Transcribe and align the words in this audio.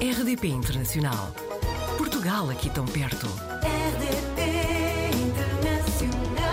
RDP 0.00 0.46
Internacional. 0.46 1.34
Portugal 1.96 2.48
aqui 2.50 2.70
tão 2.70 2.86
perto. 2.86 3.26
RDP 3.26 5.10
Internacional. 5.26 6.44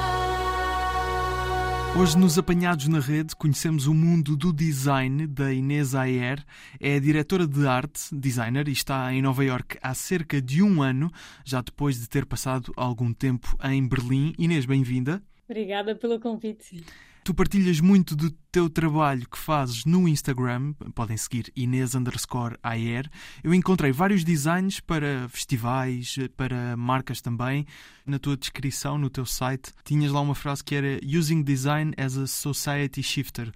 Hoje, 1.95 2.17
nos 2.17 2.39
Apanhados 2.39 2.87
na 2.87 2.99
Rede, 2.99 3.35
conhecemos 3.35 3.85
o 3.85 3.93
mundo 3.93 4.35
do 4.35 4.51
design 4.51 5.27
da 5.27 5.53
Inês 5.53 5.93
Ayer. 5.93 6.43
É 6.79 6.99
diretora 6.99 7.45
de 7.45 7.67
arte, 7.67 8.15
designer, 8.15 8.67
e 8.67 8.71
está 8.71 9.13
em 9.13 9.21
Nova 9.21 9.45
York 9.45 9.77
há 9.79 9.93
cerca 9.93 10.41
de 10.41 10.63
um 10.63 10.81
ano, 10.81 11.11
já 11.43 11.61
depois 11.61 11.99
de 11.99 12.09
ter 12.09 12.25
passado 12.25 12.73
algum 12.75 13.13
tempo 13.13 13.55
em 13.63 13.87
Berlim. 13.87 14.33
Inês, 14.39 14.65
bem-vinda. 14.65 15.21
Obrigada 15.47 15.95
pelo 15.95 16.19
convite. 16.19 16.83
Tu 17.25 17.33
partilhas 17.33 17.79
muito 17.79 18.15
do 18.15 18.29
teu 18.51 18.69
trabalho 18.69 19.27
que 19.27 19.39
fazes 19.39 19.83
no 19.83 20.07
Instagram, 20.07 20.73
podem 20.93 21.17
seguir 21.17 21.51
Inês 21.55 21.95
underscore 21.95 22.55
Ayer. 22.61 23.09
Eu 23.43 23.51
encontrei 23.51 23.91
vários 23.91 24.23
designs 24.23 24.79
para 24.79 25.27
festivais, 25.27 26.17
para 26.37 26.77
marcas 26.77 27.21
também. 27.21 27.65
Na 28.05 28.19
tua 28.19 28.37
descrição, 28.37 28.99
no 28.99 29.09
teu 29.09 29.25
site, 29.25 29.73
tinhas 29.83 30.11
lá 30.11 30.21
uma 30.21 30.35
frase 30.35 30.63
que 30.63 30.75
era 30.75 30.99
Using 31.03 31.41
Design 31.41 31.95
as 31.97 32.15
a 32.15 32.27
Society 32.27 33.01
Shifter. 33.01 33.51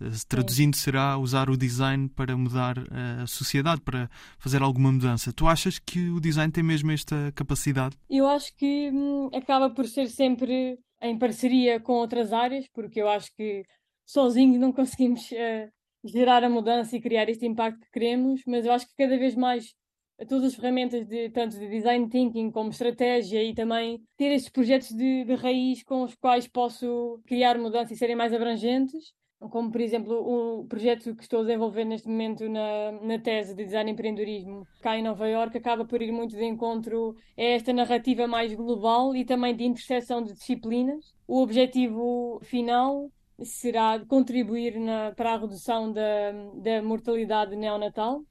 Eh, 0.00 0.10
Traduzindo, 0.28 0.76
será 0.76 1.16
usar 1.16 1.48
o 1.48 1.56
design 1.56 2.08
para 2.08 2.36
mudar 2.36 2.76
eh, 2.76 3.22
a 3.22 3.26
sociedade, 3.28 3.82
para 3.82 4.10
fazer 4.36 4.62
alguma 4.62 4.90
mudança. 4.90 5.32
Tu 5.32 5.46
achas 5.46 5.78
que 5.78 6.10
o 6.10 6.18
design 6.18 6.50
tem 6.50 6.64
mesmo 6.64 6.90
esta 6.90 7.30
capacidade? 7.36 7.96
Eu 8.10 8.26
acho 8.26 8.52
que 8.56 8.90
hum, 8.92 9.30
acaba 9.32 9.70
por 9.70 9.86
ser 9.86 10.08
sempre 10.08 10.76
em 11.02 11.18
parceria 11.18 11.80
com 11.80 11.94
outras 11.94 12.32
áreas, 12.32 12.66
porque 12.72 13.00
eu 13.02 13.08
acho 13.08 13.34
que 13.36 13.64
sozinhos 14.06 14.58
não 14.60 14.72
conseguimos 14.72 15.30
eh, 15.32 15.68
gerar 16.04 16.44
a 16.44 16.48
mudança 16.50 16.96
e 16.96 17.00
criar 17.00 17.28
este 17.28 17.46
impacto 17.46 17.80
que 17.80 17.90
queremos, 17.90 18.42
mas 18.46 18.64
eu 18.64 18.72
acho 18.72 18.86
que 18.86 18.94
cada 18.96 19.16
vez 19.18 19.34
mais 19.34 19.74
todas 20.28 20.44
as 20.44 20.54
ferramentas 20.54 21.06
de 21.06 21.30
tanto 21.30 21.58
de 21.58 21.68
design 21.68 22.08
thinking 22.08 22.50
como 22.50 22.70
estratégia 22.70 23.42
e 23.42 23.54
também 23.54 24.00
ter 24.16 24.32
estes 24.32 24.50
projetos 24.50 24.88
de, 24.90 25.24
de 25.24 25.34
raiz 25.34 25.82
com 25.82 26.02
os 26.02 26.14
quais 26.14 26.46
posso 26.46 27.20
criar 27.26 27.58
mudança 27.58 27.92
e 27.92 27.96
serem 27.96 28.16
mais 28.16 28.32
abrangentes, 28.32 29.12
como 29.50 29.70
por 29.70 29.80
exemplo 29.80 30.14
o 30.14 30.64
projeto 30.66 31.14
que 31.14 31.22
estou 31.22 31.40
a 31.40 31.42
desenvolver 31.42 31.84
neste 31.84 32.08
momento 32.08 32.48
na, 32.48 32.92
na 32.92 33.18
tese 33.18 33.54
de 33.54 33.64
design 33.64 33.90
e 33.90 33.92
empreendedorismo 33.92 34.66
cá 34.80 34.96
em 34.96 35.02
Nova 35.02 35.28
Iorque 35.28 35.58
acaba 35.58 35.84
por 35.84 36.00
ir 36.00 36.12
muito 36.12 36.36
de 36.36 36.44
encontro 36.44 37.16
a 37.36 37.42
esta 37.42 37.72
narrativa 37.72 38.26
mais 38.26 38.54
global 38.54 39.14
e 39.14 39.24
também 39.24 39.54
de 39.54 39.64
interseção 39.64 40.22
de 40.22 40.32
disciplinas. 40.32 41.14
O 41.26 41.40
objetivo 41.42 42.40
final 42.42 43.10
será 43.42 43.98
contribuir 44.06 44.78
na, 44.78 45.12
para 45.12 45.34
a 45.34 45.38
redução 45.38 45.92
da, 45.92 46.32
da 46.54 46.82
mortalidade 46.82 47.56
neonatal 47.56 48.22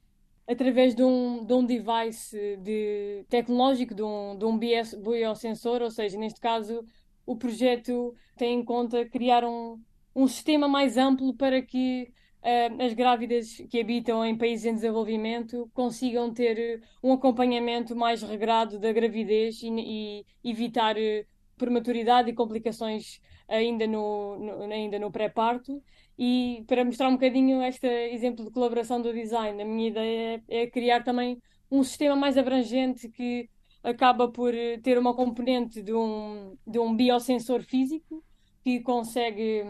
através 0.46 0.94
de 0.94 1.02
um, 1.02 1.44
de 1.44 1.52
um 1.52 1.64
device 1.64 2.56
de, 2.58 3.24
tecnológico, 3.28 3.94
de 3.94 4.02
um, 4.02 4.36
de 4.36 4.44
um 4.44 4.58
bios- 4.58 4.94
biosensor, 4.94 5.82
ou 5.82 5.90
seja, 5.90 6.18
neste 6.18 6.40
caso 6.40 6.84
o 7.24 7.36
projeto 7.36 8.14
tem 8.36 8.60
em 8.60 8.64
conta 8.64 9.08
criar 9.08 9.44
um, 9.44 9.78
um 10.14 10.26
sistema 10.26 10.68
mais 10.68 10.96
amplo 10.96 11.34
para 11.34 11.62
que 11.62 12.12
eh, 12.42 12.68
as 12.84 12.92
grávidas 12.94 13.56
que 13.70 13.80
habitam 13.80 14.24
em 14.24 14.36
países 14.36 14.66
em 14.66 14.74
desenvolvimento 14.74 15.70
consigam 15.74 16.32
ter 16.32 16.82
um 17.02 17.12
acompanhamento 17.12 17.94
mais 17.96 18.22
regrado 18.22 18.78
da 18.78 18.92
gravidez 18.92 19.62
e, 19.62 19.68
e 20.42 20.50
evitar 20.50 20.96
eh, 20.98 21.26
prematuridade 21.56 22.30
e 22.30 22.34
complicações 22.34 23.20
ainda 23.48 23.86
no, 23.86 24.38
no- 24.38 24.72
ainda 24.72 24.98
no 24.98 25.10
pré-parto. 25.10 25.82
E 26.18 26.64
para 26.66 26.84
mostrar 26.84 27.08
um 27.08 27.12
bocadinho 27.12 27.62
este 27.62 27.86
exemplo 28.12 28.44
de 28.44 28.50
colaboração 28.50 29.00
do 29.00 29.12
design, 29.12 29.60
a 29.62 29.64
minha 29.64 29.88
ideia 29.88 30.42
é, 30.48 30.62
é 30.62 30.66
criar 30.66 31.02
também 31.02 31.40
um 31.70 31.82
sistema 31.82 32.14
mais 32.16 32.36
abrangente 32.36 33.08
que 33.08 33.48
acaba 33.82 34.28
por 34.30 34.54
eh, 34.54 34.78
ter 34.78 34.98
uma 34.98 35.14
componente 35.14 35.82
de 35.82 35.92
um, 35.94 36.56
de 36.66 36.78
um 36.78 36.94
biosensor 36.94 37.62
físico 37.62 38.22
que 38.62 38.80
consegue 38.80 39.64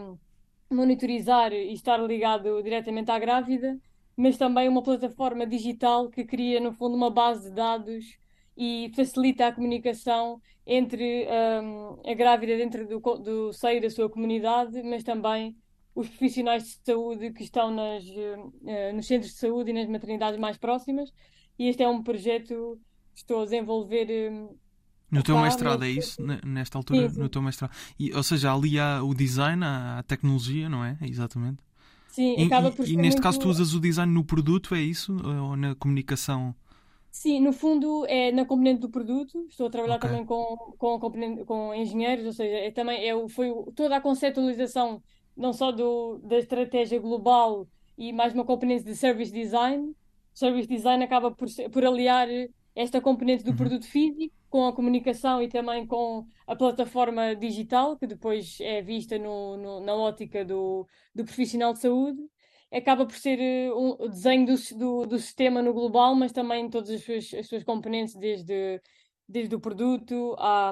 monitorizar 0.73 1.53
e 1.53 1.73
estar 1.73 1.97
ligado 1.97 2.61
diretamente 2.63 3.11
à 3.11 3.19
grávida, 3.19 3.79
mas 4.15 4.37
também 4.37 4.69
uma 4.69 4.83
plataforma 4.83 5.45
digital 5.45 6.09
que 6.09 6.23
cria, 6.25 6.59
no 6.59 6.71
fundo, 6.73 6.95
uma 6.95 7.09
base 7.09 7.49
de 7.49 7.55
dados 7.55 8.17
e 8.57 8.91
facilita 8.95 9.47
a 9.47 9.51
comunicação 9.51 10.41
entre 10.65 11.27
hum, 11.61 11.99
a 12.05 12.13
grávida 12.13 12.55
dentro 12.57 12.87
do, 12.87 12.99
do 12.99 13.53
seio 13.53 13.81
da 13.81 13.89
sua 13.89 14.09
comunidade, 14.09 14.81
mas 14.83 15.03
também 15.03 15.57
os 15.95 16.07
profissionais 16.09 16.63
de 16.63 16.79
saúde 16.85 17.31
que 17.33 17.43
estão 17.43 17.71
nas, 17.71 18.03
eh, 18.65 18.91
nos 18.93 19.05
centros 19.05 19.31
de 19.33 19.37
saúde 19.37 19.71
e 19.71 19.73
nas 19.73 19.87
maternidades 19.87 20.39
mais 20.39 20.57
próximas. 20.57 21.11
E 21.57 21.67
este 21.67 21.83
é 21.83 21.87
um 21.89 22.03
projeto 22.03 22.79
que 23.13 23.19
estou 23.19 23.41
a 23.41 23.43
desenvolver. 23.45 24.31
hum, 24.31 24.57
No 25.13 25.23
teu 25.23 25.37
mestrado, 25.37 25.83
é 25.83 25.89
isso? 25.89 26.21
Ne- 26.21 26.41
Nesta 26.45 26.77
altura, 26.77 27.01
Sim, 27.01 27.09
sim. 27.09 27.21
no 27.21 27.29
teu 27.29 27.41
mestrado. 27.41 27.71
E, 27.99 28.13
ou 28.13 28.23
seja, 28.23 28.53
ali 28.53 28.79
há 28.79 29.03
o 29.03 29.13
design, 29.13 29.63
há 29.65 29.99
a 29.99 30.03
tecnologia, 30.03 30.69
não 30.69 30.83
é? 30.83 30.97
Exatamente. 31.01 31.61
Sim, 32.07 32.37
E, 32.37 32.43
acaba 32.43 32.71
e- 32.71 32.71
por 32.71 32.87
e 32.93 32.97
ser 32.97 33.03
neste 33.03 33.21
muito... 33.21 33.21
caso 33.21 33.39
tu 33.39 33.49
usas 33.49 33.73
o 33.75 33.79
design 33.79 34.13
no 34.13 34.23
produto, 34.25 34.75
é 34.75 34.81
isso? 34.81 35.15
Ou 35.25 35.55
na 35.57 35.75
comunicação? 35.75 36.55
Sim, 37.11 37.41
no 37.41 37.53
fundo 37.53 38.05
é 38.07 38.31
na 38.31 38.43
componente 38.45 38.81
do 38.81 38.89
produto. 38.89 39.45
Estou 39.49 39.67
a 39.67 39.69
trabalhar 39.69 39.99
Ok. 39.99 40.09
também 40.09 40.25
com, 40.25 40.55
com, 40.77 40.99
com 41.45 41.73
engenheiros, 41.75 42.25
ou 42.25 42.33
seja, 42.33 42.55
é 42.57 42.71
também 42.71 43.07
é, 43.07 43.29
foi 43.29 43.49
toda 43.75 43.95
a 43.97 44.01
conceptualização 44.01 45.01
não 45.35 45.53
só 45.53 45.71
do, 45.71 46.17
da 46.19 46.37
estratégia 46.39 46.99
global 46.99 47.67
e 47.97 48.11
mais 48.11 48.33
uma 48.33 48.43
componente 48.45 48.83
de 48.83 48.95
service 48.95 49.31
design. 49.31 49.95
Service 50.33 50.67
design 50.67 51.03
acaba 51.03 51.31
por, 51.31 51.47
por 51.71 51.85
aliar 51.85 52.27
esta 52.75 53.01
componente 53.01 53.43
do 53.43 53.51
Uhum. 53.51 53.55
produto 53.55 53.85
físico 53.87 54.33
com 54.49 54.67
a 54.67 54.73
comunicação 54.73 55.41
e 55.41 55.47
também 55.49 55.85
com 55.87 56.25
a 56.47 56.55
plataforma 56.55 57.35
digital, 57.35 57.97
que 57.97 58.05
depois 58.07 58.59
é 58.61 58.81
vista 58.81 59.17
no, 59.17 59.57
no- 59.57 59.79
na 59.81 59.95
ótica 59.95 60.45
do, 60.45 60.87
do 61.13 61.23
profissional 61.25 61.73
de 61.73 61.79
saúde 61.79 62.19
acaba 62.71 63.05
por 63.05 63.15
ser 63.15 63.39
eh, 63.39 63.71
um 63.73 63.91
o 63.99 64.07
desenho 64.09 64.45
do, 64.47 64.55
do, 64.77 65.05
do 65.07 65.19
sistema 65.19 65.61
no 65.61 65.73
global, 65.73 66.15
mas 66.15 66.31
também 66.31 66.69
todas 66.69 66.89
as 66.89 67.03
suas, 67.03 67.33
as 67.33 67.47
suas 67.47 67.63
componentes, 67.63 68.15
desde, 68.15 68.81
desde 69.33 69.55
o 69.55 69.59
produto 69.59 70.35
à, 70.37 70.71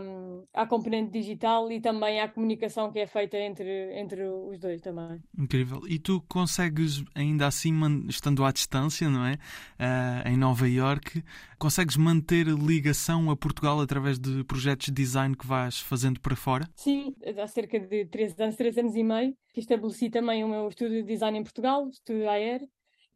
à 0.53 0.67
componente 0.67 1.11
digital 1.11 1.71
e 1.71 1.81
também 1.81 2.21
à 2.21 2.27
comunicação 2.27 2.91
que 2.91 2.99
é 2.99 3.07
feita 3.07 3.35
entre, 3.35 3.99
entre 3.99 4.23
os 4.23 4.59
dois 4.59 4.79
também. 4.79 5.19
Incrível. 5.37 5.81
E 5.89 5.97
tu 5.97 6.21
consegues, 6.29 7.03
ainda 7.15 7.47
assim, 7.47 7.73
estando 8.07 8.45
à 8.45 8.51
distância, 8.51 9.09
não 9.09 9.25
é? 9.25 9.37
Ah, 9.79 10.23
em 10.27 10.37
Nova 10.37 10.69
Iorque, 10.69 11.23
consegues 11.57 11.97
manter 11.97 12.45
ligação 12.47 13.31
a 13.31 13.35
Portugal 13.35 13.81
através 13.81 14.19
de 14.19 14.43
projetos 14.43 14.85
de 14.85 14.93
design 14.93 15.35
que 15.35 15.47
vais 15.47 15.79
fazendo 15.79 16.19
para 16.19 16.35
fora? 16.35 16.69
Sim, 16.75 17.15
há 17.41 17.47
cerca 17.47 17.79
de 17.79 18.05
três 18.05 18.39
anos, 18.39 18.55
três 18.55 18.77
anos 18.77 18.95
e 18.95 19.03
meio, 19.03 19.35
que 19.53 19.59
estabeleci 19.59 20.11
também 20.11 20.43
o 20.43 20.47
meu 20.47 20.67
estúdio 20.67 21.01
de 21.01 21.07
design 21.07 21.39
em 21.39 21.43
Portugal, 21.43 21.85
o 21.85 21.89
Estúdio 21.89 22.29
AER. 22.29 22.61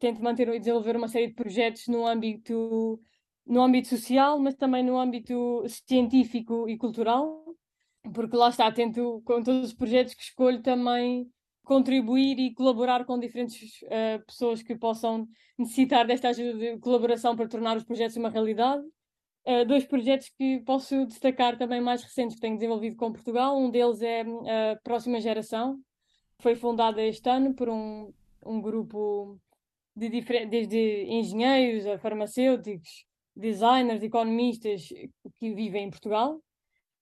Tento 0.00 0.22
manter 0.22 0.48
e 0.48 0.58
desenvolver 0.58 0.96
uma 0.96 1.08
série 1.08 1.28
de 1.28 1.34
projetos 1.34 1.86
no 1.86 2.06
âmbito, 2.06 3.00
no 3.46 3.62
âmbito 3.62 3.88
social, 3.88 4.38
mas 4.38 4.54
também 4.54 4.82
no 4.82 4.98
âmbito 4.98 5.64
científico 5.86 6.68
e 6.68 6.76
cultural, 6.76 7.44
porque 8.12 8.36
lá 8.36 8.48
está, 8.48 8.70
tento, 8.72 9.22
com 9.24 9.42
todos 9.42 9.68
os 9.68 9.74
projetos 9.74 10.14
que 10.14 10.22
escolho, 10.22 10.62
também 10.62 11.30
contribuir 11.64 12.38
e 12.38 12.54
colaborar 12.54 13.04
com 13.04 13.18
diferentes 13.18 13.80
eh, 13.84 14.18
pessoas 14.18 14.62
que 14.62 14.76
possam 14.76 15.28
necessitar 15.58 16.06
desta 16.06 16.28
ajuda 16.28 16.58
de 16.58 16.78
colaboração 16.78 17.34
para 17.34 17.48
tornar 17.48 17.76
os 17.76 17.84
projetos 17.84 18.16
uma 18.16 18.30
realidade. 18.30 18.82
Uh, 19.44 19.64
dois 19.64 19.84
projetos 19.84 20.28
que 20.36 20.58
posso 20.60 21.06
destacar 21.06 21.56
também 21.56 21.80
mais 21.80 22.02
recentes 22.02 22.34
que 22.34 22.40
tenho 22.40 22.56
desenvolvido 22.56 22.96
com 22.96 23.12
Portugal. 23.12 23.56
Um 23.56 23.70
deles 23.70 24.02
é 24.02 24.22
a 24.22 24.76
Próxima 24.82 25.20
Geração. 25.20 25.78
Foi 26.40 26.56
fundada 26.56 27.00
este 27.00 27.28
ano 27.28 27.54
por 27.54 27.68
um, 27.68 28.12
um 28.44 28.60
grupo 28.60 29.38
de 29.94 30.08
desde 30.46 31.04
engenheiros 31.08 31.86
a 31.86 31.96
farmacêuticos, 31.98 33.05
designers, 33.36 34.02
economistas 34.02 34.88
que 35.36 35.54
vivem 35.54 35.84
em 35.86 35.90
Portugal 35.90 36.40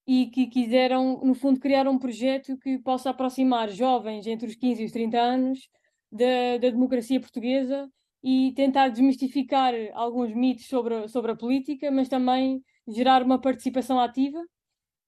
e 0.07 0.27
que 0.27 0.47
quiseram, 0.49 1.21
no 1.25 1.35
fundo, 1.35 1.59
criar 1.61 1.89
um 1.89 1.99
projeto 1.99 2.57
que 2.59 2.79
possa 2.79 3.11
aproximar 3.11 3.71
jovens 3.71 4.27
entre 4.27 4.47
os 4.49 4.55
15 4.57 4.83
e 4.83 4.87
os 4.87 4.93
30 4.93 5.19
anos 5.19 5.69
da, 6.13 6.59
da 6.61 6.71
democracia 6.71 7.21
portuguesa 7.21 7.89
e 8.23 8.53
tentar 8.55 8.89
desmistificar 8.89 9.75
alguns 9.95 10.35
mitos 10.35 10.67
sobre, 10.67 10.95
a- 10.95 11.09
sobre 11.09 11.33
a 11.33 11.37
política, 11.37 11.91
mas 11.91 12.09
também 12.09 12.63
gerar 12.89 13.23
uma 13.23 13.41
participação 13.41 13.99
ativa. 14.01 14.43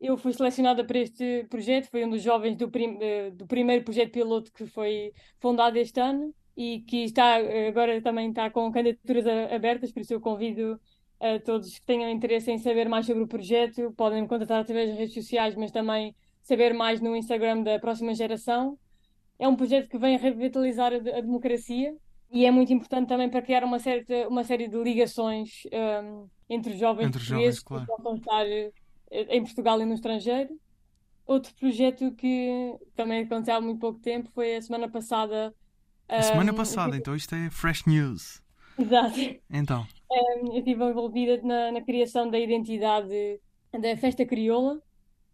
Eu 0.00 0.16
fui 0.18 0.32
selecionada 0.32 0.84
para 0.84 0.98
este 0.98 1.44
projeto, 1.48 1.88
foi 1.90 2.04
um 2.04 2.10
dos 2.10 2.22
jovens 2.22 2.56
do, 2.56 2.70
prim- 2.70 2.98
eh, 3.00 3.30
do 3.30 3.46
primeiro 3.46 3.84
projeto 3.84 4.12
piloto 4.12 4.52
que 4.52 4.66
foi 4.66 5.12
fundado 5.40 5.78
este 5.78 5.98
ano 6.00 6.34
e 6.56 6.80
que 6.82 7.04
está 7.04 7.40
eh, 7.40 7.68
agora 7.68 8.00
também 8.02 8.28
está 8.28 8.50
com 8.50 8.70
candidaturas 8.70 9.26
abertas, 9.26 9.92
por 9.92 10.00
isso 10.00 10.12
eu 10.14 10.20
convido 10.20 10.78
a 11.20 11.38
todos 11.40 11.78
que 11.78 11.86
tenham 11.86 12.10
interesse 12.10 12.50
em 12.50 12.58
saber 12.58 12.88
mais 12.88 13.06
sobre 13.06 13.22
o 13.22 13.26
projeto, 13.26 13.92
podem 13.96 14.22
me 14.22 14.28
contatar 14.28 14.60
através 14.60 14.90
das 14.90 14.98
redes 14.98 15.14
sociais, 15.14 15.54
mas 15.54 15.70
também 15.70 16.14
saber 16.42 16.74
mais 16.74 17.00
no 17.00 17.16
Instagram 17.16 17.62
da 17.62 17.78
próxima 17.78 18.14
geração. 18.14 18.78
É 19.38 19.48
um 19.48 19.56
projeto 19.56 19.88
que 19.88 19.98
vem 19.98 20.16
revitalizar 20.16 20.92
a, 20.92 20.96
a 20.96 21.20
democracia 21.20 21.94
e 22.30 22.44
é 22.44 22.50
muito 22.50 22.72
importante 22.72 23.08
também 23.08 23.28
para 23.28 23.42
criar 23.42 23.64
uma, 23.64 23.78
certa, 23.78 24.28
uma 24.28 24.44
série 24.44 24.68
de 24.68 24.76
ligações 24.76 25.62
um, 25.72 26.28
entre 26.48 26.72
os 26.72 26.78
jovens 26.78 27.06
Entre 27.06 27.22
jovens, 27.22 27.60
claro. 27.60 27.86
que 27.86 27.92
possam 27.92 28.16
estar 28.16 28.46
eh, 28.46 28.72
em 29.10 29.42
Portugal 29.42 29.80
e 29.80 29.84
no 29.84 29.94
estrangeiro. 29.94 30.58
Outro 31.26 31.54
projeto 31.54 32.12
que 32.12 32.74
também 32.94 33.24
aconteceu 33.24 33.56
há 33.56 33.60
muito 33.60 33.80
pouco 33.80 33.98
tempo 34.00 34.30
foi 34.32 34.56
a 34.56 34.62
semana 34.62 34.88
passada. 34.88 35.54
A 36.08 36.22
semana 36.22 36.52
um, 36.52 36.54
passada, 36.54 36.96
então 36.96 37.16
isto 37.16 37.34
é 37.34 37.50
fresh 37.50 37.84
news. 37.84 38.40
Exato. 38.78 39.40
Então, 39.50 39.86
Um, 40.10 40.52
eu 40.52 40.58
estive 40.58 40.84
envolvida 40.84 41.40
na, 41.42 41.72
na 41.72 41.82
criação 41.82 42.30
da 42.30 42.38
identidade 42.38 43.40
da 43.72 43.96
Festa 43.96 44.24
Crioula, 44.24 44.80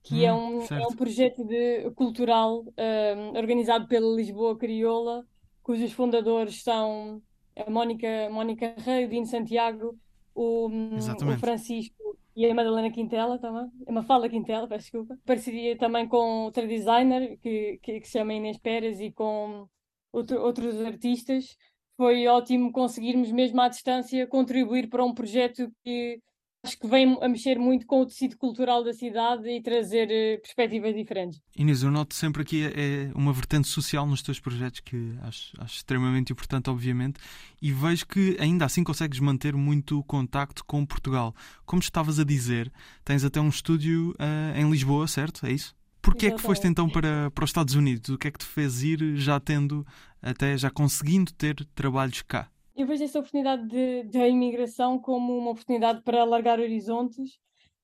que 0.03 0.25
é, 0.25 0.33
Hum, 0.33 0.61
um, 0.61 0.63
é 0.79 0.87
um 0.89 0.97
projeto 0.97 1.45
de, 1.45 1.91
cultural 1.93 2.65
um, 2.79 3.39
organizado 3.39 3.87
pela 3.89 4.15
Lisboa 4.17 4.59
Crioula, 4.59 5.27
cujos 5.63 5.93
fundadores 5.93 6.63
são 6.63 7.23
a 7.57 7.71
Mónica, 7.71 8.09
Mónica 8.31 8.75
Rei, 8.79 9.05
o 9.07 9.09
Dino 9.09 9.27
Santiago, 9.27 9.99
o, 10.35 10.69
um, 10.69 10.99
o. 11.31 11.37
Francisco 11.39 12.19
e 12.35 12.47
a 12.47 12.55
Madalena 12.55 12.91
Quintela 12.91 13.39
também, 13.39 13.71
a 13.87 13.93
Mafalda 13.93 14.29
Quintela, 14.29 14.69
peço 14.69 14.85
desculpa. 14.85 15.19
Parceria 15.27 15.77
também 15.79 16.09
com 16.09 16.45
outra 16.45 16.67
designer 16.67 17.39
que, 17.39 17.79
que, 17.83 18.01
que 18.01 18.07
se 18.07 18.13
chama 18.19 18.35
Inês 18.35 18.59
Pérez 18.59 19.01
e 19.01 19.13
com 19.13 19.69
outro- 20.13 20.41
outros 20.43 20.81
artistas. 20.83 21.57
Foi 22.03 22.27
ótimo 22.27 22.73
conseguirmos, 22.73 23.31
mesmo 23.31 23.61
à 23.61 23.69
distância, 23.69 24.27
contribuir 24.27 24.89
para 24.89 25.05
um 25.05 25.15
projeto 25.15 25.71
que 25.85 26.19
acho 26.65 26.77
que 26.77 26.89
vem 26.89 27.17
a 27.23 27.29
mexer 27.29 27.61
muito 27.61 27.87
com 27.87 28.01
o 28.01 28.07
tecido 28.07 28.37
cultural 28.37 28.83
da 28.83 28.93
cidade 28.93 29.49
e 29.49 29.63
trazer 29.63 30.11
eh, 30.11 30.37
perspectivas 30.39 30.97
diferentes. 30.97 31.41
Inês, 31.57 31.85
eu 31.85 31.93
noto 31.93 32.13
sempre 32.17 32.43
aqui 32.43 32.65
é 32.65 33.13
uma 33.15 33.33
vertente 33.33 33.69
social 33.69 34.05
nos 34.05 34.21
teus 34.21 34.41
projetos 34.41 34.81
que 34.81 35.17
acho, 35.23 35.53
acho 35.63 35.77
extremamente 35.77 36.33
importante, 36.33 36.69
obviamente, 36.69 37.21
e 37.63 37.71
vejo 37.71 38.05
que 38.09 38.37
ainda 38.41 38.65
assim 38.65 38.83
consegues 38.83 39.21
manter 39.21 39.55
muito 39.55 40.03
contacto 40.03 40.65
com 40.65 40.85
Portugal. 40.85 41.33
Como 41.65 41.81
estavas 41.81 42.19
a 42.19 42.25
dizer, 42.25 42.73
tens 43.05 43.23
até 43.23 43.41
um 43.41 43.49
estúdio 43.49 44.13
ah, 44.19 44.59
em 44.59 44.69
Lisboa, 44.69 45.07
certo? 45.07 45.47
É 45.47 45.53
isso? 45.53 45.73
Porquê 46.03 46.27
é 46.27 46.31
que 46.33 46.41
foste 46.43 46.67
então 46.67 46.89
para, 46.89 47.31
para 47.31 47.45
os 47.45 47.51
Estados 47.51 47.75
Unidos? 47.75 48.09
O 48.11 48.19
que 48.19 48.29
é 48.29 48.31
que 48.31 48.39
te 48.39 48.45
fez 48.45 48.83
ir 48.83 49.17
já 49.17 49.39
tendo, 49.39 49.87
até 50.21 50.57
já 50.57 50.71
conseguindo 50.71 51.33
ter 51.33 51.65
trabalhos 51.75 52.23
cá? 52.23 52.51
Eu 52.75 52.87
vejo 52.87 53.05
esta 53.05 53.19
oportunidade 53.19 53.67
de- 53.69 54.05
da 54.05 54.27
imigração 54.27 54.99
como 54.99 55.37
uma 55.39 55.51
oportunidade 55.51 56.03
para 56.03 56.23
alargar 56.23 56.59
horizontes 56.59 57.39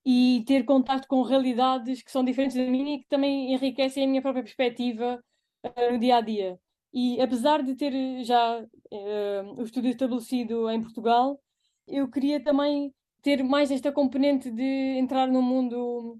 e 0.05 0.43
ter 0.47 0.65
contato 0.65 1.07
com 1.07 1.23
realidades 1.23 2.03
que 2.03 2.11
são 2.11 2.25
diferentes 2.25 2.57
da 2.57 2.65
minha 2.65 2.97
e 2.97 2.99
que 3.01 3.09
também 3.09 3.53
enriquecem 3.53 4.05
a 4.05 4.07
minha 4.07 4.23
própria 4.23 4.43
perspectiva 4.43 5.23
eh, 5.63 5.93
no 5.93 5.99
dia 5.99 6.17
a 6.17 6.21
dia. 6.21 6.59
E 6.93 7.21
apesar 7.21 7.63
de 7.63 7.75
ter 7.77 8.25
já 8.25 8.65
eh, 8.91 9.43
o 9.57 9.63
estúdio 9.63 9.91
estabelecido 9.91 10.71
em 10.71 10.81
Portugal, 10.81 11.39
eu 11.87 12.09
queria 12.09 12.43
também 12.43 12.93
ter 13.23 13.43
mais 13.45 13.71
esta 13.71 13.93
componente 13.93 14.51
de 14.51 14.97
entrar 14.99 15.27
no 15.29 15.43
mundo 15.43 16.19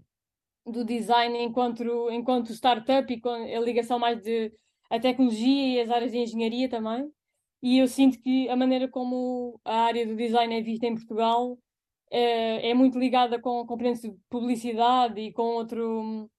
do 0.71 0.85
design 0.85 1.39
enquanto, 1.43 2.11
enquanto 2.11 2.53
startup 2.53 3.13
e 3.13 3.21
com 3.21 3.31
a 3.31 3.61
ligação 3.61 3.99
mais 3.99 4.23
de 4.23 4.53
a 4.91 4.99
tecnologia 4.99 5.75
e 5.75 5.81
as 5.81 5.91
áreas 5.91 6.13
de 6.13 6.19
engenharia 6.19 6.69
também. 6.69 7.11
E 7.63 7.79
eu 7.79 7.89
sinto 7.89 8.21
que 8.21 8.49
a 8.49 8.57
maneira 8.57 8.89
como 8.89 9.61
a 9.65 9.83
área 9.83 10.07
do 10.07 10.17
design 10.17 10.55
é 10.57 10.63
vista 10.63 10.87
em 10.87 10.95
Portugal 10.95 11.59
é, 12.11 12.71
é 12.71 12.75
muito 12.75 12.99
ligada 12.99 13.41
com 13.41 13.67
componentes 13.67 14.03
de 14.03 14.17
publicidade 14.31 15.21
e 15.21 15.33
com 15.33 15.43
outro, 15.43 16.31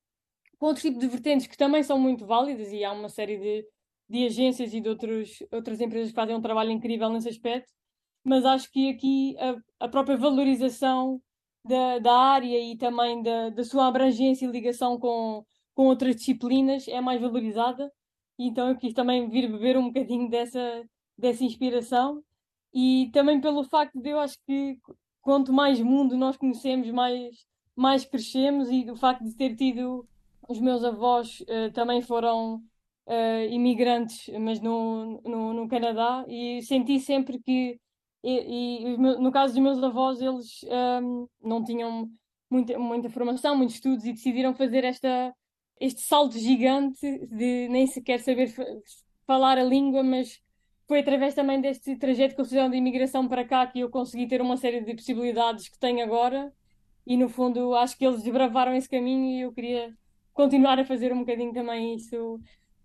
com 0.57 0.67
outro 0.67 0.81
tipo 0.81 0.99
de 0.99 1.07
vertentes 1.07 1.47
que 1.47 1.57
também 1.57 1.83
são 1.83 1.99
muito 1.99 2.25
válidas 2.25 2.71
e 2.71 2.83
há 2.83 2.91
uma 2.91 3.09
série 3.09 3.37
de, 3.37 3.65
de 4.09 4.25
agências 4.25 4.73
e 4.73 4.81
de 4.81 4.89
outros, 4.89 5.43
outras 5.51 5.81
empresas 5.81 6.09
que 6.09 6.15
fazem 6.15 6.35
um 6.35 6.41
trabalho 6.41 6.71
incrível 6.71 7.09
nesse 7.09 7.29
aspecto, 7.29 7.71
mas 8.23 8.45
acho 8.45 8.71
que 8.71 8.89
aqui 8.89 9.35
a, 9.39 9.85
a 9.85 9.87
própria 9.89 10.17
valorização 10.17 11.21
da, 11.63 11.99
da 11.99 12.13
área 12.15 12.59
e 12.59 12.77
também 12.77 13.21
da, 13.21 13.49
da 13.49 13.63
sua 13.63 13.87
abrangência 13.87 14.45
e 14.45 14.51
ligação 14.51 14.99
com, 14.99 15.45
com 15.73 15.87
outras 15.87 16.15
disciplinas 16.15 16.87
é 16.87 17.01
mais 17.01 17.21
valorizada. 17.21 17.91
Então 18.37 18.69
eu 18.69 18.77
quis 18.77 18.93
também 18.93 19.29
vir 19.29 19.51
beber 19.51 19.77
um 19.77 19.87
bocadinho 19.87 20.29
dessa, 20.29 20.83
dessa 21.17 21.43
inspiração 21.43 22.23
e 22.73 23.09
também 23.13 23.41
pelo 23.41 23.63
facto 23.63 23.99
de 23.99 24.09
eu 24.09 24.19
acho 24.19 24.37
que 24.45 24.77
quanto 25.21 25.51
mais 25.51 25.79
mundo 25.81 26.17
nós 26.17 26.37
conhecemos, 26.37 26.89
mais, 26.91 27.45
mais 27.75 28.05
crescemos 28.05 28.69
e 28.69 28.89
o 28.89 28.95
facto 28.95 29.23
de 29.23 29.35
ter 29.35 29.55
tido 29.55 30.07
os 30.47 30.59
meus 30.59 30.83
avós 30.83 31.43
eh, 31.47 31.69
também 31.69 32.01
foram 32.01 32.61
eh, 33.05 33.47
imigrantes, 33.47 34.29
mas 34.39 34.59
no, 34.59 35.21
no, 35.23 35.53
no 35.53 35.67
Canadá, 35.67 36.25
e 36.27 36.61
senti 36.63 36.99
sempre 36.99 37.39
que, 37.39 37.79
e, 38.23 38.93
e 38.93 38.97
no 38.97 39.31
caso 39.31 39.53
dos 39.53 39.63
meus 39.63 39.81
avós, 39.83 40.21
eles 40.21 40.63
ehm, 40.65 41.25
não 41.41 41.63
tinham 41.63 42.09
muita, 42.49 42.77
muita 42.79 43.09
formação, 43.09 43.55
muitos 43.57 43.75
estudos 43.75 44.05
e 44.05 44.13
decidiram 44.13 44.53
fazer 44.55 44.83
esta, 44.83 45.33
este 45.79 46.01
salto 46.01 46.37
gigante 46.37 46.99
de 47.27 47.67
nem 47.69 47.87
sequer 47.87 48.19
saber 48.19 48.47
fa- 48.47 48.65
falar 49.25 49.57
a 49.57 49.63
língua, 49.63 50.03
mas 50.03 50.39
foi 50.87 50.99
através 50.99 51.35
também 51.35 51.61
deste 51.61 51.95
trajeto 51.97 52.35
que 52.35 52.41
eles 52.41 52.49
fizeram 52.49 52.69
de 52.69 52.77
imigração 52.77 53.27
para 53.27 53.45
cá 53.45 53.65
que 53.67 53.79
eu 53.79 53.89
consegui 53.89 54.27
ter 54.27 54.41
uma 54.41 54.57
série 54.57 54.81
de 54.81 54.95
possibilidades 54.95 55.69
que 55.69 55.77
tenho 55.79 56.03
agora. 56.03 56.51
E 57.05 57.17
no 57.17 57.29
fundo, 57.29 57.75
acho 57.75 57.97
que 57.97 58.05
eles 58.05 58.23
desbravaram 58.23 58.73
esse 58.75 58.89
caminho 58.89 59.25
e 59.37 59.41
eu 59.41 59.53
queria 59.53 59.95
continuar 60.33 60.79
a 60.79 60.85
fazer 60.85 61.11
um 61.13 61.19
bocadinho 61.19 61.53
também 61.53 61.95
isso 61.95 62.39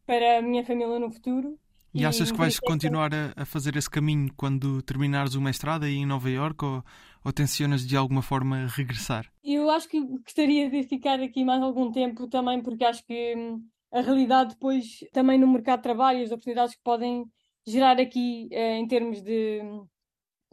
para 0.06 0.38
a 0.38 0.42
minha 0.42 0.64
família 0.64 0.98
no 0.98 1.10
futuro. 1.10 1.58
E 1.94 2.04
achas 2.04 2.32
que 2.32 2.38
vais 2.38 2.58
continuar 2.58 3.14
a, 3.14 3.32
a 3.36 3.44
fazer 3.44 3.76
esse 3.76 3.88
caminho 3.88 4.32
quando 4.36 4.82
terminares 4.82 5.34
o 5.34 5.40
mestrado 5.40 5.84
aí 5.84 5.96
em 5.96 6.06
Nova 6.06 6.28
Iorque 6.28 6.64
ou, 6.64 6.84
ou 7.24 7.32
tencionas 7.32 7.86
de 7.86 7.96
alguma 7.96 8.20
forma 8.20 8.66
regressar? 8.66 9.30
Eu 9.44 9.70
acho 9.70 9.88
que 9.88 10.00
gostaria 10.00 10.68
de 10.68 10.82
ficar 10.82 11.20
aqui 11.20 11.44
mais 11.44 11.62
algum 11.62 11.92
tempo 11.92 12.26
também, 12.26 12.60
porque 12.62 12.84
acho 12.84 13.04
que 13.06 13.34
hum, 13.36 13.64
a 13.92 14.00
realidade 14.00 14.54
depois, 14.54 14.98
também 15.12 15.38
no 15.38 15.46
mercado 15.46 15.78
de 15.78 15.84
trabalho, 15.84 16.22
as 16.22 16.32
oportunidades 16.32 16.74
que 16.74 16.82
podem 16.82 17.24
gerar 17.66 18.00
aqui 18.00 18.48
eh, 18.50 18.76
em 18.76 18.86
termos 18.88 19.22
de, 19.22 19.60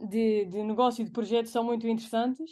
de, 0.00 0.46
de 0.46 0.62
negócio 0.62 1.02
e 1.02 1.04
de 1.04 1.10
projetos 1.10 1.50
são 1.50 1.64
muito 1.64 1.86
interessantes. 1.86 2.50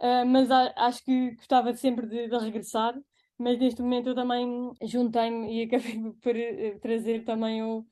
Ah, 0.00 0.24
mas 0.24 0.50
acho 0.50 1.04
que 1.04 1.34
gostava 1.36 1.72
sempre 1.74 2.06
de, 2.06 2.28
de 2.28 2.38
regressar. 2.38 2.94
Mas 3.38 3.58
neste 3.58 3.82
momento 3.82 4.10
eu 4.10 4.14
também 4.14 4.72
juntei-me 4.82 5.52
e 5.52 5.64
acabei 5.64 6.12
por 6.22 6.36
eh, 6.36 6.78
trazer 6.80 7.24
também 7.24 7.62
o, 7.62 7.84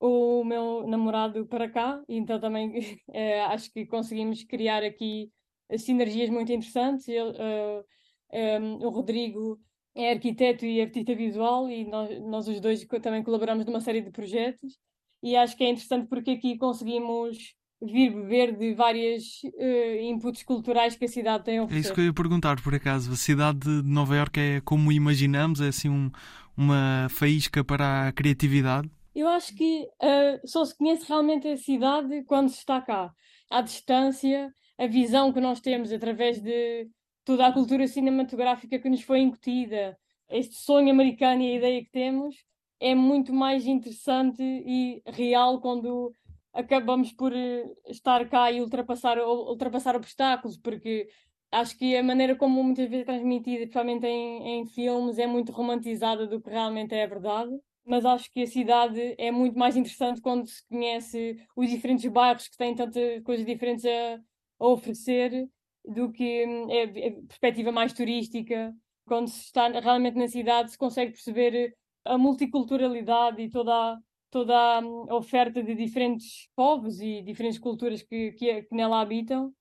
o 0.00 0.44
meu 0.44 0.86
namorado 0.86 1.46
para 1.46 1.68
cá, 1.70 2.02
então 2.08 2.38
também 2.40 2.72
eh, 3.12 3.40
acho 3.44 3.72
que 3.72 3.86
conseguimos 3.86 4.44
criar 4.44 4.82
aqui 4.84 5.30
eh, 5.68 5.78
sinergias 5.78 6.30
muito 6.30 6.52
interessantes. 6.52 7.08
Ele, 7.08 7.32
eh, 7.38 7.84
em, 8.32 8.84
o 8.84 8.88
Rodrigo 8.90 9.58
é 9.94 10.12
arquiteto 10.12 10.64
e 10.66 10.80
artista 10.80 11.14
visual, 11.14 11.70
e 11.70 11.84
nós, 11.88 12.10
nós 12.22 12.48
os 12.48 12.60
dois 12.60 12.84
também 13.02 13.22
colaboramos 13.22 13.64
numa 13.64 13.80
série 13.80 14.02
de 14.02 14.10
projetos, 14.10 14.78
e 15.22 15.34
acho 15.36 15.56
que 15.56 15.64
é 15.64 15.70
interessante 15.70 16.06
porque 16.08 16.32
aqui 16.32 16.58
conseguimos 16.58 17.54
vir 17.80 18.10
beber 18.14 18.56
de 18.56 18.74
várias 18.74 19.22
eh, 19.58 20.02
inputs 20.02 20.42
culturais 20.42 20.96
que 20.96 21.04
a 21.04 21.08
cidade 21.08 21.44
tem 21.44 21.58
a 21.58 21.62
É 21.64 21.78
isso 21.78 21.92
que 21.94 22.00
eu 22.00 22.04
ia 22.06 22.12
perguntar, 22.12 22.60
por 22.62 22.74
acaso. 22.74 23.12
A 23.12 23.16
cidade 23.16 23.58
de 23.60 23.82
Nova 23.88 24.16
Iorque 24.16 24.40
é 24.40 24.60
como 24.60 24.92
imaginamos, 24.92 25.60
é 25.60 25.68
assim 25.68 25.88
um- 25.88 26.10
uma 26.56 27.06
faísca 27.10 27.62
para 27.64 28.08
a 28.08 28.12
criatividade. 28.12 28.88
Eu 29.16 29.28
acho 29.28 29.54
que 29.56 29.88
ah, 30.00 30.38
só 30.44 30.62
se 30.66 30.76
conhece 30.76 31.06
realmente 31.08 31.48
a 31.48 31.56
cidade 31.56 32.22
quando 32.24 32.50
se 32.50 32.58
está 32.58 32.82
cá. 32.82 33.10
À 33.50 33.62
distância, 33.62 34.52
a 34.78 34.86
visão 34.86 35.32
que 35.32 35.40
nós 35.40 35.58
temos 35.60 35.90
através 35.90 36.38
de 36.38 36.86
toda 37.24 37.46
a 37.46 37.52
cultura 37.52 37.88
cinematográfica 37.88 38.78
que 38.78 38.90
nos 38.90 39.00
foi 39.02 39.20
incutida, 39.20 39.98
este 40.28 40.56
sonho 40.56 40.90
americano 40.90 41.40
e 41.42 41.52
a 41.52 41.56
ideia 41.56 41.82
que 41.84 41.90
temos, 41.90 42.36
é 42.78 42.94
muito 42.94 43.32
mais 43.32 43.66
interessante 43.66 44.42
e 44.42 45.00
real 45.06 45.60
quando 45.62 46.12
acabamos 46.52 47.10
por 47.12 47.32
eh, 47.32 47.64
estar 47.88 48.28
cá 48.28 48.52
e 48.52 48.60
ultrapassar, 48.60 49.18
ul- 49.18 49.48
ultrapassar 49.50 49.96
obstáculos, 49.96 50.58
porque 50.58 51.08
acho 51.50 51.76
que 51.78 51.96
a 51.96 52.02
maneira 52.02 52.36
como 52.36 52.62
muitas 52.62 52.88
vezes 52.90 53.02
é 53.08 53.12
transmitida, 53.12 53.60
principalmente 53.60 54.06
em, 54.06 54.60
em 54.60 54.66
filmes, 54.66 55.18
é 55.18 55.26
muito 55.26 55.52
romantizada 55.52 56.26
do 56.26 56.38
que 56.40 56.50
realmente 56.50 56.94
é 56.94 57.04
a 57.04 57.06
verdade 57.06 57.58
mas 57.86 58.04
acho 58.04 58.30
que 58.32 58.42
a 58.42 58.46
cidade 58.46 59.14
é 59.16 59.30
muito 59.30 59.56
mais 59.56 59.76
interessante 59.76 60.20
quando 60.20 60.46
se 60.46 60.66
conhece 60.68 61.36
os 61.54 61.70
diferentes 61.70 62.10
bairros 62.10 62.48
que 62.48 62.56
têm 62.56 62.74
tantas 62.74 63.22
coisas 63.22 63.46
diferentes 63.46 63.84
a, 63.84 64.20
a 64.58 64.66
oferecer 64.66 65.48
do 65.84 66.10
que 66.10 66.44
hum, 66.44 66.70
é, 66.70 66.82
é 66.82 67.10
perspectiva 67.12 67.70
mais 67.70 67.92
turística. 67.92 68.74
Quando 69.06 69.28
se 69.28 69.44
está 69.44 69.68
realmente 69.68 70.16
na 70.16 70.26
cidade, 70.26 70.72
se 70.72 70.78
consegue 70.78 71.12
perceber 71.12 71.76
a 72.04 72.18
multiculturalidade 72.18 73.40
e 73.42 73.48
toda 73.48 73.72
a, 73.72 73.98
toda 74.30 74.54
a 74.54 74.80
hum, 74.80 75.06
oferta 75.12 75.62
de 75.62 75.74
diferentes 75.74 76.48
povos 76.56 77.00
e 77.00 77.22
diferentes 77.22 77.58
culturas 77.58 78.02
que, 78.02 78.32
que, 78.32 78.62
que 78.62 78.74
nela 78.74 79.00
habitam. 79.00 79.52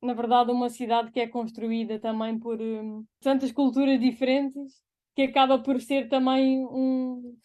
Na 0.00 0.14
verdade, 0.14 0.50
uma 0.50 0.70
cidade 0.70 1.10
que 1.10 1.20
é 1.20 1.26
construída 1.28 1.98
também 1.98 2.38
por 2.38 2.60
hum, 2.60 3.04
tantas 3.20 3.52
culturas 3.52 4.00
diferentes 4.00 4.82
que 5.14 5.22
acaba 5.22 5.58
por 5.58 5.80
ser 5.80 6.08
também 6.08 6.66
um, 6.66 7.36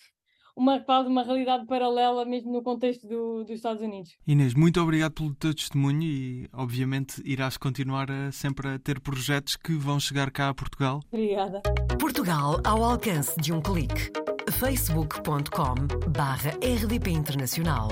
uma, 0.60 0.80
quase 0.82 1.08
uma 1.08 1.24
realidade 1.24 1.66
paralela 1.66 2.26
mesmo 2.26 2.52
no 2.52 2.62
contexto 2.62 3.08
do, 3.08 3.44
dos 3.46 3.56
Estados 3.56 3.82
Unidos. 3.82 4.18
Inês, 4.28 4.54
muito 4.54 4.82
obrigado 4.82 5.14
pelo 5.14 5.34
teu 5.34 5.56
testemunho 5.56 6.04
e 6.04 6.50
obviamente 6.54 7.22
irás 7.24 7.56
continuar 7.56 8.12
a, 8.12 8.32
sempre 8.32 8.68
a 8.68 8.78
ter 8.78 9.00
projetos 9.00 9.56
que 9.56 9.74
vão 9.74 10.00
chegar 10.00 10.30
cá 10.30 10.50
a 10.50 10.54
Portugal. 10.54 11.00
Obrigada. 11.12 11.62
Portugal 11.98 12.60
ao 12.66 12.84
alcance 12.84 13.40
de 13.40 13.54
um 13.54 13.62
clique. 13.62 14.12
facebook.com 14.52 15.76
barra 16.12 16.52
rdp 16.62 17.10
internacional. 17.10 17.88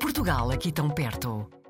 Portugal 0.00 0.50
aqui 0.50 0.70
tão 0.70 0.88
perto. 0.88 1.61